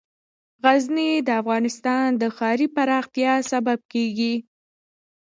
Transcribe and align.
غزني 0.63 1.11
د 1.27 1.29
افغانستان 1.41 2.05
د 2.21 2.23
ښاري 2.35 2.67
پراختیا 2.75 3.33
سبب 3.51 3.79
کېږي. 3.93 4.33